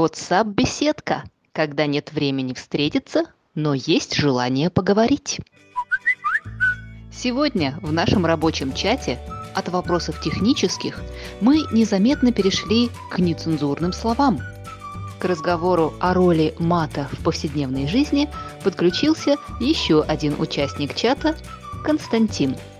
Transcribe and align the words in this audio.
WhatsApp-беседка, 0.00 1.24
когда 1.52 1.86
нет 1.86 2.12
времени 2.12 2.54
встретиться, 2.54 3.24
но 3.54 3.74
есть 3.74 4.14
желание 4.14 4.70
поговорить. 4.70 5.40
Сегодня 7.12 7.78
в 7.82 7.92
нашем 7.92 8.24
рабочем 8.24 8.72
чате 8.72 9.18
от 9.54 9.68
вопросов 9.68 10.20
технических 10.20 11.00
мы 11.40 11.58
незаметно 11.72 12.32
перешли 12.32 12.90
к 13.10 13.18
нецензурным 13.18 13.92
словам. 13.92 14.40
К 15.18 15.24
разговору 15.26 15.94
о 16.00 16.14
роли 16.14 16.54
мата 16.58 17.08
в 17.12 17.22
повседневной 17.22 17.86
жизни 17.86 18.28
подключился 18.64 19.36
еще 19.60 20.02
один 20.02 20.40
участник 20.40 20.94
чата– 20.94 21.36
Константин– 21.84 22.56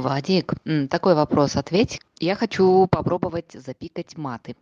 Вадик, 0.00 0.54
такой 0.88 1.14
вопрос 1.14 1.56
ответь. 1.56 2.00
Я 2.18 2.34
хочу 2.34 2.86
попробовать 2.86 3.52
запикать 3.52 4.16
маты. 4.16 4.56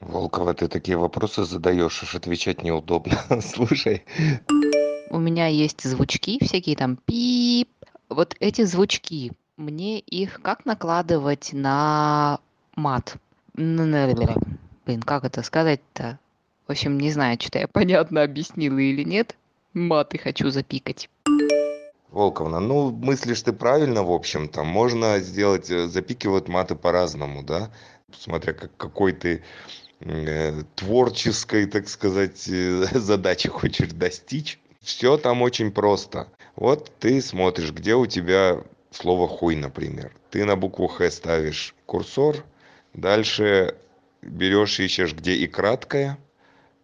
Волкова, 0.00 0.52
ты 0.54 0.68
такие 0.68 0.96
вопросы 0.96 1.44
задаешь, 1.44 2.02
аж 2.02 2.14
отвечать 2.16 2.62
неудобно. 2.62 3.18
Слушай. 3.40 4.04
У 5.10 5.18
меня 5.18 5.46
есть 5.46 5.82
звучки 5.82 6.38
всякие 6.44 6.76
там 6.76 6.96
пип. 6.96 7.68
Вот 8.08 8.34
эти 8.40 8.64
звучки, 8.64 9.32
мне 9.56 10.00
их 10.00 10.42
как 10.42 10.64
накладывать 10.66 11.50
на 11.52 12.40
мат? 12.74 13.16
Блин, 13.54 15.02
как 15.04 15.24
это 15.24 15.42
сказать-то? 15.42 16.18
В 16.66 16.72
общем, 16.72 16.98
не 16.98 17.10
знаю, 17.10 17.38
что 17.40 17.58
я 17.58 17.68
понятно 17.72 18.22
объяснила 18.22 18.78
или 18.78 19.04
нет. 19.04 19.36
Маты 19.72 20.18
хочу 20.18 20.50
запикать. 20.50 21.08
Волковна, 22.12 22.60
ну 22.60 22.90
мыслишь 22.90 23.42
ты 23.42 23.52
правильно, 23.54 24.02
в 24.02 24.12
общем-то. 24.12 24.64
Можно 24.64 25.18
сделать, 25.20 25.70
э, 25.70 25.88
запикивают 25.88 26.46
маты 26.46 26.74
по-разному, 26.74 27.42
да, 27.42 27.70
смотря 28.16 28.52
как, 28.52 28.76
какой 28.76 29.12
ты 29.12 29.42
э, 30.00 30.62
творческой, 30.74 31.66
так 31.66 31.88
сказать, 31.88 32.46
э, 32.48 32.84
задачи 32.98 33.48
хочешь 33.48 33.88
достичь. 33.88 34.60
Все 34.82 35.16
там 35.16 35.40
очень 35.40 35.72
просто. 35.72 36.28
Вот 36.54 36.92
ты 36.98 37.22
смотришь, 37.22 37.72
где 37.72 37.94
у 37.94 38.04
тебя 38.04 38.62
слово 38.90 39.26
хуй, 39.26 39.56
например. 39.56 40.12
Ты 40.30 40.44
на 40.44 40.54
букву 40.54 40.88
Х 40.88 41.10
ставишь 41.10 41.74
курсор, 41.86 42.44
дальше 42.92 43.76
берешь, 44.20 44.80
ищешь, 44.80 45.14
где 45.14 45.32
и 45.32 45.46
краткое, 45.46 46.18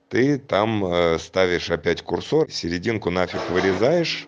ты 0.09 0.39
там 0.39 0.87
э, 0.87 1.19
ставишь 1.19 1.71
опять 1.71 2.01
курсор, 2.01 2.51
серединку 2.51 3.11
нафиг 3.11 3.51
вырезаешь, 3.51 4.27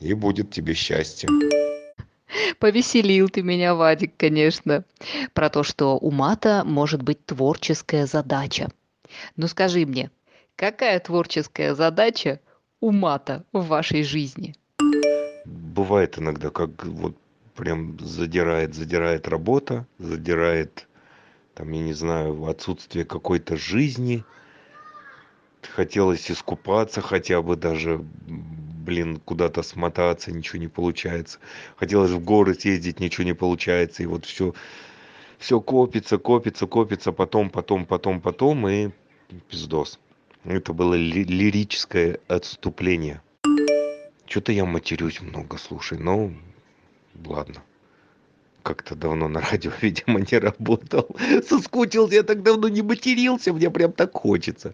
и 0.00 0.14
будет 0.14 0.50
тебе 0.50 0.74
счастье. 0.74 1.28
Повеселил 2.58 3.28
ты 3.28 3.42
меня, 3.42 3.74
Вадик, 3.74 4.12
конечно, 4.16 4.84
про 5.34 5.50
то, 5.50 5.62
что 5.62 5.98
у 5.98 6.10
мата 6.10 6.62
может 6.64 7.02
быть 7.02 7.24
творческая 7.24 8.06
задача. 8.06 8.70
Ну 9.36 9.48
скажи 9.48 9.86
мне, 9.86 10.10
какая 10.56 11.00
творческая 11.00 11.74
задача 11.74 12.40
у 12.80 12.92
мата 12.92 13.44
в 13.52 13.66
вашей 13.66 14.02
жизни? 14.02 14.54
Бывает 15.44 16.18
иногда, 16.18 16.50
как 16.50 16.84
вот 16.84 17.16
прям 17.54 17.98
задирает, 18.00 18.74
задирает 18.74 19.28
работа, 19.28 19.86
задирает, 19.98 20.86
там, 21.54 21.70
я 21.72 21.82
не 21.82 21.94
знаю, 21.94 22.46
отсутствие 22.46 23.04
какой-то 23.04 23.56
жизни. 23.56 24.24
Хотелось 25.62 26.30
искупаться 26.30 27.00
хотя 27.00 27.42
бы 27.42 27.56
даже 27.56 28.04
блин, 28.80 29.20
куда-то 29.24 29.62
смотаться, 29.62 30.32
ничего 30.32 30.58
не 30.58 30.68
получается. 30.68 31.38
Хотелось 31.76 32.10
в 32.10 32.24
горы 32.24 32.54
съездить, 32.54 33.00
ничего 33.00 33.24
не 33.24 33.34
получается. 33.34 34.02
И 34.02 34.06
вот 34.06 34.24
все, 34.24 34.54
все 35.38 35.60
копится, 35.60 36.18
копится, 36.18 36.66
копится, 36.66 37.12
потом, 37.12 37.50
потом, 37.50 37.86
потом, 37.86 38.20
потом, 38.20 38.68
и 38.68 38.90
пиздос. 39.48 39.98
Это 40.44 40.72
было 40.72 40.94
ли- 40.94 41.24
лирическое 41.24 42.18
отступление. 42.28 43.20
Что-то 44.26 44.52
я 44.52 44.64
матерюсь 44.64 45.20
много, 45.20 45.58
слушай, 45.58 45.98
ну, 45.98 46.32
ладно. 47.26 47.62
Как-то 48.62 48.94
давно 48.94 49.28
на 49.28 49.40
радио, 49.40 49.72
видимо, 49.80 50.20
не 50.20 50.38
работал. 50.38 51.08
Соскучился, 51.46 52.14
я 52.14 52.22
так 52.22 52.42
давно 52.42 52.68
не 52.68 52.82
матерился, 52.82 53.52
мне 53.52 53.70
прям 53.70 53.92
так 53.92 54.12
хочется. 54.12 54.72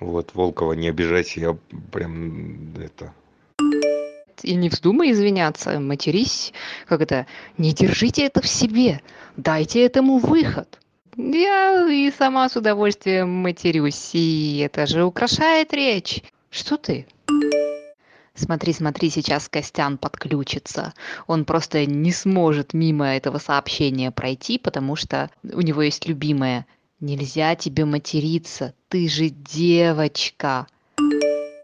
Вот, 0.00 0.34
Волкова, 0.34 0.74
не 0.74 0.88
обижайся, 0.88 1.40
я 1.40 1.56
прям 1.92 2.74
это... 2.76 3.12
И 4.42 4.54
не 4.54 4.68
вздумай 4.68 5.10
извиняться, 5.10 5.80
матерись, 5.80 6.52
как 6.86 7.00
это, 7.00 7.26
не 7.56 7.72
держите 7.72 8.24
это 8.24 8.40
в 8.40 8.46
себе, 8.46 9.00
дайте 9.36 9.84
этому 9.84 10.18
выход. 10.18 10.78
Я 11.16 11.88
и 11.90 12.12
сама 12.12 12.48
с 12.48 12.54
удовольствием 12.54 13.28
матерюсь, 13.28 14.10
и 14.12 14.58
это 14.64 14.86
же 14.86 15.02
украшает 15.02 15.72
речь. 15.72 16.22
Что 16.50 16.76
ты? 16.76 17.06
Смотри, 18.34 18.72
смотри, 18.72 19.10
сейчас 19.10 19.48
Костян 19.48 19.98
подключится. 19.98 20.94
Он 21.26 21.44
просто 21.44 21.86
не 21.86 22.12
сможет 22.12 22.72
мимо 22.72 23.06
этого 23.06 23.38
сообщения 23.38 24.12
пройти, 24.12 24.58
потому 24.58 24.94
что 24.94 25.28
у 25.42 25.60
него 25.60 25.82
есть 25.82 26.06
любимая 26.06 26.64
Нельзя 27.00 27.54
тебе 27.54 27.84
материться, 27.84 28.74
ты 28.88 29.08
же 29.08 29.28
девочка. 29.28 30.66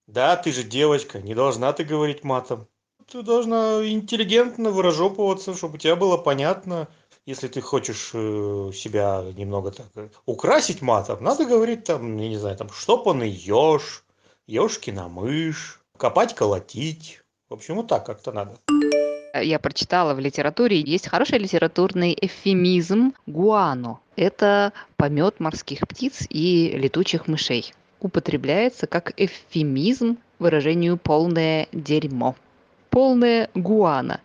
Да, 0.07 0.37
ты 0.37 0.53
же 0.53 0.63
девочка, 0.63 1.21
не 1.21 1.35
должна 1.35 1.73
ты 1.73 1.83
говорить 1.83 2.23
матом. 2.23 2.69
Ты 3.11 3.23
должна 3.23 3.85
интеллигентно 3.85 4.71
выражопываться, 4.71 5.55
чтобы 5.55 5.79
тебя 5.79 5.97
было 5.97 6.17
понятно. 6.17 6.87
Если 7.27 7.49
ты 7.49 7.61
хочешь 7.61 8.11
э, 8.15 8.71
себя 8.75 9.25
немного 9.37 9.73
так 9.73 9.87
э, 9.97 10.09
украсить 10.25 10.83
матом, 10.83 11.25
надо 11.25 11.47
говорить 11.47 11.83
там, 11.83 12.17
я 12.17 12.29
не 12.29 12.37
знаю, 12.37 12.57
там 12.57 12.71
штопанный 12.71 13.31
еж, 13.31 14.05
ешкина 14.47 15.09
мышь, 15.09 15.81
копать, 15.97 16.35
колотить. 16.37 17.23
В 17.49 17.55
общем, 17.55 17.77
вот 17.77 17.89
так 17.89 18.07
как-то 18.07 18.31
надо. 18.31 18.59
Я 19.43 19.59
прочитала 19.59 20.15
в 20.15 20.21
литературе, 20.21 20.79
есть 20.81 21.09
хороший 21.09 21.39
литературный 21.39 22.17
эвфемизм 22.21 23.15
гуано. 23.27 23.99
Это 24.15 24.73
помет 24.97 25.41
морских 25.41 25.81
птиц 25.89 26.25
и 26.31 26.71
летучих 26.77 27.27
мышей. 27.27 27.75
Употребляется 28.01 28.87
как 28.87 29.13
эвфемизм 29.17 30.19
выражению 30.39 30.99
«полное 30.99 31.67
дерьмо». 31.73 32.37
Полное 32.91 33.51
гуано. 33.57 34.21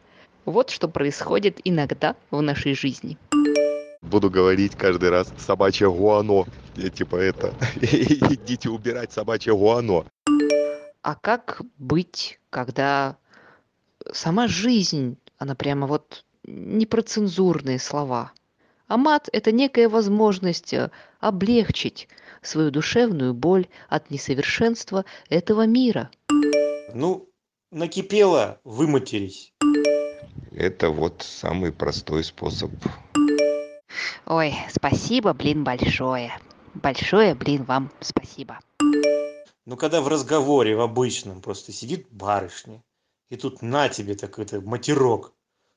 Вот 0.45 0.69
что 0.69 0.87
происходит 0.87 1.59
иногда 1.63 2.15
в 2.29 2.39
нашей 2.41 2.75
жизни. 2.75 3.17
Буду 4.03 4.29
говорить 4.29 4.75
каждый 4.75 5.09
раз 5.09 5.33
собачье 5.39 5.91
гуано. 5.91 6.45
Я 6.75 6.89
типа 6.89 7.15
это, 7.15 7.55
идите 7.81 8.69
убирать 8.69 9.11
собачье 9.11 9.55
гуано. 9.55 10.05
А 11.01 11.15
как 11.15 11.61
быть, 11.79 12.39
когда 12.51 13.17
сама 14.11 14.47
жизнь, 14.47 15.17
она 15.37 15.55
прямо 15.55 15.87
вот 15.87 16.25
не 16.43 16.85
про 16.85 17.01
цензурные 17.01 17.79
слова. 17.79 18.31
А 18.87 18.97
мат– 18.97 19.29
это 19.31 19.51
некая 19.51 19.87
возможность 19.87 20.73
э, 20.73 20.89
облегчить 21.19 22.07
свою 22.41 22.71
душевную 22.71 23.33
боль 23.33 23.67
от 23.87 24.09
несовершенства 24.09 25.05
этого 25.29 25.67
мира. 25.67 26.09
Ну, 26.93 27.29
накипело, 27.71 28.59
выматерись. 28.63 29.53
Это 30.51 30.89
вот 30.89 31.21
самый 31.21 31.71
простой 31.71 32.23
способ. 32.23 32.71
Ой, 34.25 34.55
спасибо, 34.69 35.33
блин, 35.33 35.63
большое. 35.63 36.37
Большое, 36.73 37.35
блин, 37.35 37.63
вам 37.63 37.91
спасибо. 37.99 38.59
Ну, 39.65 39.77
когда 39.77 40.01
в 40.01 40.07
разговоре, 40.07 40.75
в 40.75 40.81
обычном, 40.81 41.41
просто 41.41 41.71
сидит 41.71 42.07
барышня, 42.09 42.81
и 43.29 43.37
тут 43.37 43.61
на 43.61 43.89
тебе 43.89 44.15
такой-то 44.15 44.61
матерок, 44.61 45.33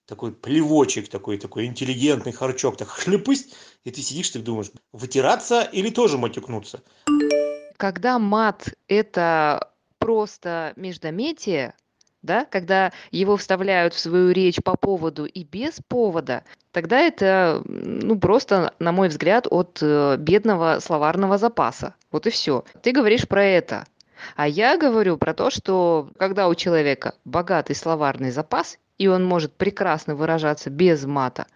такой 0.07 0.33
плевочек 0.33 1.09
такой, 1.09 1.39
такой 1.39 1.67
интеллигентный 1.67 2.33
харчок, 2.33 2.77
так 2.77 2.89
хлепысь, 2.89 3.49
и 3.85 3.91
ты 3.91 4.01
сидишь, 4.03 4.31
ты 4.31 4.41
думаешь, 4.41 4.71
вытираться 4.93 5.63
или 5.63 5.91
тоже 5.91 6.19
матюкнуться? 6.19 6.83
Когда 7.77 8.19
мат– 8.19 8.69
это 8.89 9.73
просто 9.99 10.73
междометие, 10.77 11.75
да, 12.23 12.45
когда 12.45 12.93
его 13.11 13.37
вставляют 13.37 13.95
в 13.95 13.99
свою 13.99 14.31
речь 14.31 14.63
по 14.63 14.77
поводу 14.77 15.25
и 15.25 15.45
без 15.45 15.81
повода, 15.89 16.45
тогда 16.71 17.01
это, 17.01 17.63
ну, 17.65 18.19
просто, 18.19 18.75
на 18.79 18.93
мой 18.93 19.09
взгляд, 19.09 19.47
от 19.51 19.79
э, 19.83 20.17
бедного 20.19 20.79
словарного 20.81 21.39
запаса. 21.39 21.95
Вот 22.13 22.27
и 22.27 22.31
все. 22.31 22.65
Ты 22.83 22.93
говоришь 22.93 23.27
про 23.27 23.45
это. 23.45 23.85
А 24.37 24.49
я 24.49 24.77
говорю 24.77 25.17
про 25.17 25.35
то, 25.35 25.51
что 25.51 26.11
когда 26.19 26.49
у 26.49 26.55
человека 26.55 27.15
богатый 27.25 27.75
словарный 27.75 28.31
запас, 28.31 28.79
и 28.99 29.09
он 29.09 29.25
может 29.25 29.53
прекрасно 29.55 30.15
выражаться 30.15 30.71
без 30.71 31.05
мата, 31.05 31.47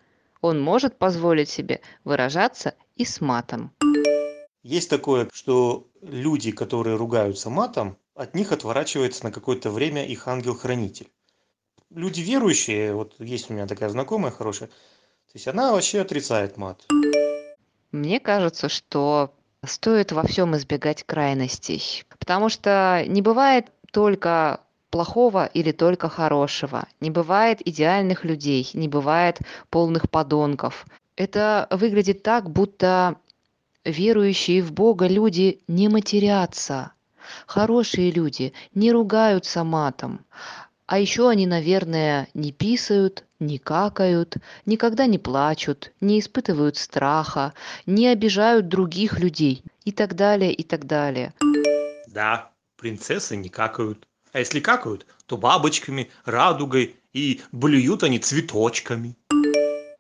он 0.41 0.61
может 0.61 0.99
позволить 0.99 1.49
себе 1.49 1.81
выражаться 2.05 2.75
и 2.97 3.05
с 3.05 3.21
матом. 3.21 3.73
Есть 4.63 4.91
такое, 4.91 5.29
что 5.33 5.87
люди, 6.03 6.51
которые 6.51 6.97
ругаются 6.97 7.51
матом, 7.51 7.97
от 8.15 8.35
них 8.35 8.53
отворачивается 8.53 9.25
на 9.25 9.31
какое-то 9.31 9.71
время 9.71 10.07
их 10.07 10.27
ангел-хранитель. 10.27 11.09
люди 11.91 12.21
верующие, 12.21 12.95
вот 12.95 13.15
есть 13.19 13.51
у 13.51 13.55
меня 13.55 13.67
такая 13.67 13.91
знакомая 13.91 14.33
хорошая, 14.33 14.69
то 14.69 15.33
есть 15.35 15.47
она 15.47 15.73
вообще 15.73 16.01
отрицает 16.01 16.57
мат. 16.57 16.85
Мне 17.93 18.19
кажется, 18.21 18.69
что 18.69 19.33
стоит 19.67 20.13
во 20.13 20.23
всем 20.23 20.57
избегать 20.57 21.05
крайностей, 21.05 22.05
потому 22.19 22.49
что 22.49 23.05
не 23.07 23.23
бывает 23.23 23.67
только 23.93 24.61
плохого 24.91 25.47
или 25.47 25.73
только 25.73 26.09
хорошего, 26.09 26.87
не 27.01 27.11
бывает 27.11 27.67
идеальных 27.67 28.25
людей, 28.25 28.69
не 28.75 28.89
бывает 28.89 29.39
полных 29.71 30.11
подонков. 30.11 30.87
Это 31.17 31.67
выглядит 31.71 32.23
так, 32.23 32.51
будто 32.51 33.17
верующие 33.85 34.63
в 34.63 34.73
Бога 34.73 35.07
люди 35.07 35.61
не 35.69 35.89
матерятся. 35.89 36.93
Хорошие 37.47 38.11
люди 38.11 38.53
не 38.75 38.93
ругаются 38.93 39.65
матом. 39.65 40.25
А 40.87 41.01
еще 41.01 41.29
они, 41.29 41.49
наверное, 41.49 42.29
не 42.33 42.53
писают, 42.53 43.25
не 43.41 43.59
какают, 43.59 44.37
никогда 44.67 45.07
не 45.07 45.19
плачут, 45.19 45.93
не 46.01 46.21
испытывают 46.21 46.77
страха, 46.77 47.55
не 47.87 48.07
обижают 48.07 48.69
других 48.69 49.19
людей 49.19 49.65
и 49.85 49.91
так 49.91 50.15
далее, 50.15 50.53
и 50.53 50.63
так 50.63 50.87
далее. 50.87 51.35
Да, 52.07 52.53
принцессы 52.77 53.35
не 53.35 53.49
какают. 53.49 54.07
А 54.33 54.39
если 54.39 54.61
какают, 54.61 55.07
то 55.27 55.37
бабочками, 55.37 56.09
радугой 56.25 56.95
и 57.13 57.41
блюют 57.51 58.05
они 58.05 58.21
цветочками. 58.21 59.17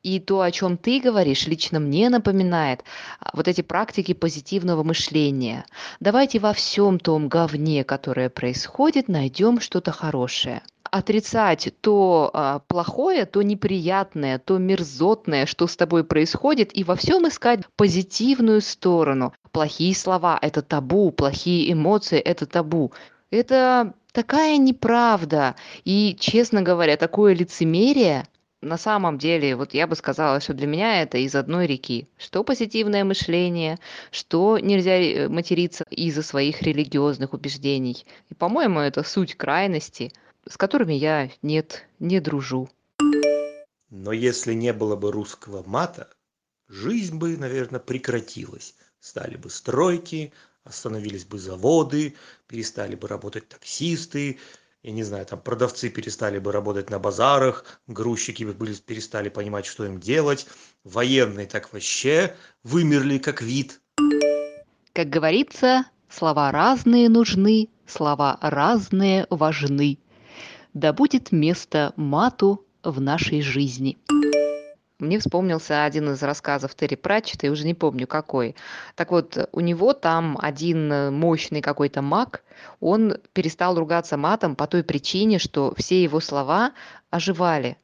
И 0.05 0.21
то, 0.21 0.41
о 0.41 0.53
чем 0.53 0.77
ты 0.77 1.01
говоришь, 1.01 1.49
лично 1.49 1.81
мне 1.81 2.11
напоминает 2.11 2.85
а, 3.19 3.31
вот 3.33 3.49
эти 3.49 3.63
практики 3.63 4.15
позитивного 4.15 4.85
мышления. 4.85 5.67
Давайте 5.99 6.39
во 6.39 6.53
всем 6.53 7.01
том 7.01 7.29
говне, 7.29 7.83
которое 7.83 8.31
происходит, 8.31 9.09
найдем 9.09 9.59
что-то 9.59 9.91
хорошее 9.91 10.63
отрицать 10.91 11.73
то 11.81 12.31
а, 12.33 12.61
плохое, 12.61 13.27
то 13.27 13.43
неприятное, 13.43 14.39
то 14.39 14.59
мерзотное, 14.59 15.47
что 15.47 15.67
с 15.67 15.77
тобой 15.77 16.05
происходит, 16.05 16.77
и 16.77 16.85
во 16.85 16.97
всем 16.97 17.29
искать 17.29 17.61
позитивную 17.77 18.61
сторону. 18.61 19.33
Плохие 19.53 19.95
слова– 19.95 20.39
это 20.43 20.63
табу, 20.63 21.11
плохие 21.11 21.73
эмоции– 21.73 22.19
это 22.21 22.47
табу. 22.47 22.93
Это 23.31 23.95
такая 24.13 24.57
неправда. 24.57 25.57
И, 25.85 26.17
честно 26.19 26.63
говоря, 26.63 26.97
такое 26.97 27.35
лицемерие, 27.35 28.25
на 28.63 28.79
самом 28.79 29.19
деле, 29.19 29.55
вот 29.55 29.75
я 29.75 29.87
бы 29.87 29.95
сказала, 29.97 30.41
что 30.41 30.55
для 30.55 30.67
меня 30.67 31.03
это 31.03 31.19
из 31.19 31.35
одной 31.35 31.67
реки. 31.67 32.09
Что 32.17 32.43
позитивное 32.43 33.05
мышление, 33.05 33.79
что 34.11 34.59
нельзя 34.59 34.97
э, 34.97 35.29
материться 35.29 35.85
из-за 35.91 36.23
своих 36.23 36.63
религиозных 36.63 37.33
убеждений. 37.33 38.05
И, 38.31 38.35
по-моему, 38.35 38.81
это 38.81 39.03
суть 39.03 39.37
крайности, 39.37 40.13
с 40.49 40.57
которыми 40.57 40.95
я, 40.95 41.31
нет, 41.43 41.87
не 41.99 42.21
дружу. 42.21 42.69
Но 43.91 44.13
если 44.13 44.55
не 44.55 44.73
было 44.73 44.97
бы 44.97 45.13
русского 45.13 45.63
мата, 45.67 46.09
жизнь 46.69 47.17
бы, 47.17 47.37
наверное, 47.37 47.81
прекратилась. 47.81 48.75
Стали 49.01 49.37
бы 49.37 49.51
стройки, 49.51 50.33
остановились 50.65 51.25
бы 51.25 51.39
заводы, 51.39 52.15
перестали 52.49 52.97
бы 52.97 53.09
работать 53.09 53.49
таксисты, 53.49 54.39
я 54.83 54.93
не 54.93 55.03
знаю, 55.03 55.27
там 55.27 55.41
продавцы 55.41 55.91
перестали 55.91 56.39
бы 56.39 56.53
работать 56.53 56.91
на 56.91 57.01
базарах, 57.01 57.81
грузчики 57.89 58.45
бы 58.45 58.53
были, 58.53 58.73
перестали 58.75 59.29
понимать, 59.29 59.67
что 59.67 59.85
им 59.85 59.99
делать, 59.99 60.47
военные 60.85 61.47
так 61.47 61.73
вообще 61.73 62.37
вымерли 62.63 63.19
как 63.19 63.43
вид. 63.43 63.81
Как 64.93 65.09
говорится, 65.09 65.87
слова 66.09 66.53
разные 66.53 67.09
нужны, 67.09 67.69
слова 67.87 68.39
разные 68.41 69.27
важны. 69.29 69.99
Да 70.77 70.93
будет 70.93 71.33
место 71.33 71.95
мату 71.97 72.63
в 72.83 73.01
нашей 73.01 73.41
жизни. 73.41 73.97
Мне 74.99 75.19
вспомнился 75.19 75.85
один 75.85 76.11
из 76.11 76.23
рассказов 76.23 76.75
Терри 76.75 76.97
Пратчета, 76.97 77.47
я 77.47 77.53
уже 77.53 77.65
не 77.65 77.73
помню 77.73 78.07
какой. 78.07 78.55
Так 78.95 79.11
вот, 79.11 79.39
у 79.53 79.61
него 79.61 79.95
там 79.95 80.37
один 80.39 81.15
мощный 81.15 81.63
какой-то 81.63 82.03
маг, 82.03 82.45
он 82.81 83.17
перестал 83.33 83.79
ругаться 83.79 84.19
матом 84.19 84.55
по 84.55 84.67
той 84.67 84.85
причине, 84.85 85.39
что 85.39 85.73
все 85.79 86.03
его 86.03 86.21
слова 86.21 86.73
оживали. 87.09 87.79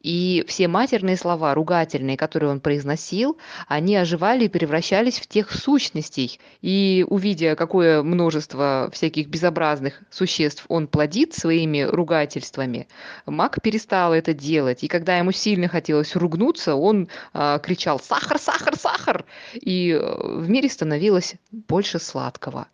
И 0.00 0.44
все 0.46 0.68
матерные 0.68 1.16
слова, 1.16 1.54
ругательные, 1.54 2.16
которые 2.16 2.50
он 2.50 2.60
произносил, 2.60 3.38
они 3.66 3.96
оживали 3.96 4.44
и 4.44 4.48
превращались 4.48 5.18
в 5.18 5.26
тех 5.26 5.52
сущностей. 5.52 6.38
И 6.62 7.04
увидя, 7.08 7.56
какое 7.56 8.02
множество 8.02 8.90
всяких 8.92 9.28
безобразных 9.28 10.02
существ 10.10 10.64
он 10.68 10.86
плодит 10.86 11.34
своими 11.34 11.82
ругательствами, 11.82 12.88
маг 13.26 13.60
перестал 13.62 14.14
это 14.14 14.32
делать. 14.32 14.84
И 14.84 14.88
когда 14.88 15.18
ему 15.18 15.32
сильно 15.32 15.68
хотелось 15.68 16.14
ругнуться, 16.16 16.74
он 16.74 17.08
э, 17.34 17.58
кричал 17.62 18.00
«Сахар, 18.00 18.38
сахар, 18.38 18.76
сахар!» 18.76 19.24
И 19.54 19.90
э, 19.90 19.98
в 19.98 20.48
мире 20.48 20.68
становилось 20.68 21.34
больше 21.50 21.98
сладкого. 21.98 22.68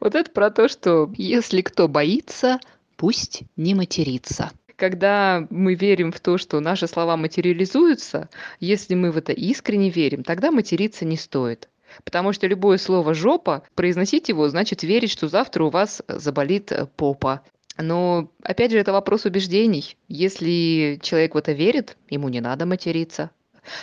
Вот 0.00 0.14
это 0.14 0.30
про 0.30 0.50
то, 0.50 0.68
что 0.68 1.10
если 1.16 1.62
кто 1.62 1.88
боится, 1.88 2.60
пусть 2.96 3.42
не 3.56 3.74
матерится 3.74 4.50
когда 4.76 5.46
мы 5.50 5.74
верим 5.74 6.12
в 6.12 6.20
то, 6.20 6.38
что 6.38 6.60
наши 6.60 6.86
слова 6.86 7.16
материализуются, 7.16 8.28
если 8.60 8.94
мы 8.94 9.10
в 9.10 9.16
это 9.16 9.32
искренне 9.32 9.90
верим, 9.90 10.24
тогда 10.24 10.50
материться 10.50 11.04
не 11.04 11.16
стоит. 11.16 11.68
Потому 12.04 12.32
что 12.32 12.46
любое 12.46 12.78
слово 12.78 13.14
«жопа», 13.14 13.62
произносить 13.74 14.28
его 14.28 14.48
значит 14.48 14.82
верить, 14.82 15.10
что 15.10 15.28
завтра 15.28 15.64
у 15.64 15.70
вас 15.70 16.02
заболит 16.08 16.72
э, 16.72 16.86
попа. 16.86 17.42
Но, 17.78 18.30
опять 18.42 18.70
же, 18.70 18.78
это 18.78 18.92
вопрос 18.92 19.24
убеждений. 19.24 19.96
Если 20.08 20.98
человек 21.02 21.34
в 21.34 21.38
это 21.38 21.52
верит, 21.52 21.96
ему 22.08 22.28
не 22.28 22.40
надо 22.40 22.66
материться. 22.66 23.30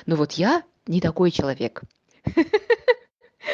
Но 0.05 0.15
вот 0.15 0.33
я 0.33 0.63
не 0.87 1.01
такой 1.01 1.31
человек. 1.31 1.81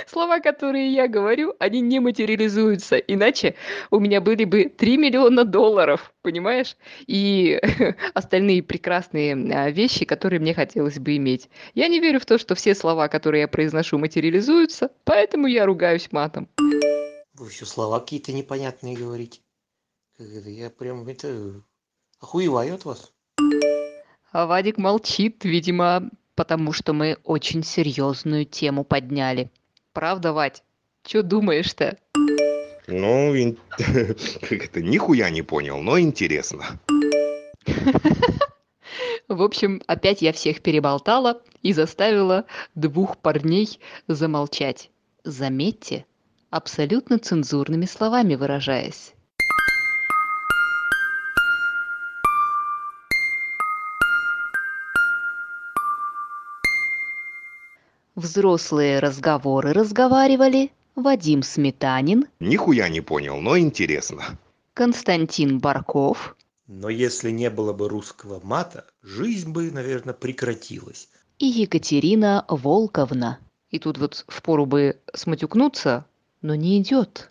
слова, 0.07 0.39
которые 0.39 0.93
я 0.93 1.07
говорю, 1.07 1.55
они 1.59 1.81
не 1.81 1.99
материализуются. 1.99 2.97
Иначе 2.97 3.55
у 3.91 3.99
меня 3.99 4.21
были 4.21 4.45
бы 4.45 4.65
3 4.65 4.97
миллиона 4.97 5.43
долларов, 5.43 6.13
понимаешь? 6.21 6.77
И 7.07 7.59
остальные 8.13 8.63
прекрасные 8.63 9.35
а, 9.35 9.69
вещи, 9.71 10.05
которые 10.05 10.39
мне 10.39 10.53
хотелось 10.53 10.99
бы 10.99 11.15
иметь. 11.17 11.49
Я 11.73 11.87
не 11.87 11.99
верю 11.99 12.19
в 12.19 12.25
то, 12.25 12.37
что 12.37 12.55
все 12.55 12.75
слова, 12.75 13.07
которые 13.07 13.41
я 13.41 13.47
произношу, 13.47 13.97
материализуются, 13.97 14.91
поэтому 15.03 15.47
я 15.47 15.65
ругаюсь 15.65 16.11
матом. 16.11 16.47
Вы 17.33 17.49
еще 17.49 17.65
слова 17.65 17.99
какие-то 17.99 18.31
непонятные 18.31 18.95
говорите. 18.95 19.41
Я 20.17 20.69
прям 20.69 21.05
это 21.07 21.61
охуеваю 22.21 22.75
от 22.75 22.85
вас. 22.85 23.11
А 24.31 24.45
Вадик 24.45 24.77
молчит, 24.77 25.43
видимо, 25.43 26.09
потому 26.35 26.73
что 26.73 26.93
мы 26.93 27.17
очень 27.23 27.63
серьезную 27.63 28.45
тему 28.45 28.83
подняли. 28.83 29.51
Правда, 29.95 30.33
Вать? 30.33 30.61
Чё 31.05 31.23
думаешь-то? 31.23 31.97
Ну, 32.87 33.33
ин... 33.33 33.57
как 34.41 34.65
это, 34.65 34.81
нихуя 34.81 35.29
не 35.29 35.41
понял, 35.41 35.81
но 35.81 35.97
интересно. 35.97 36.65
В 39.29 39.41
общем, 39.41 39.81
опять 39.87 40.21
я 40.21 40.33
всех 40.33 40.61
переболтала 40.61 41.41
и 41.61 41.71
заставила 41.71 42.43
двух 42.75 43.17
парней 43.17 43.79
замолчать. 44.09 44.91
Заметьте, 45.23 46.05
абсолютно 46.49 47.17
цензурными 47.17 47.85
словами 47.85 48.35
выражаясь. 48.35 49.13
Взрослые 58.15 58.99
разговоры 58.99 59.73
разговаривали. 59.73 60.71
Вадим 60.95 61.43
Сметанин. 61.43 62.27
Нихуя 62.39 62.87
не 62.87 63.01
понял, 63.01 63.41
но 63.41 63.57
интересно. 63.57 64.39
Константин 64.73 65.59
Барков. 65.59 66.37
Но 66.67 66.89
если 66.89 67.29
не 67.29 67.49
было 67.49 67.73
бы 67.73 67.89
русского 67.89 68.39
мата, 68.41 68.85
жизнь 69.03 69.51
бы, 69.51 69.69
наверное, 69.69 70.13
прекратилась. 70.13 71.09
И 71.39 71.45
Екатерина 71.45 72.45
Волковна. 72.47 73.39
И 73.69 73.79
тут 73.79 73.97
вот 73.97 74.23
впору 74.29 74.65
бы 74.65 74.97
сматюкнуться, 75.13 76.05
но 76.41 76.55
не 76.55 76.79
идет. 76.79 77.27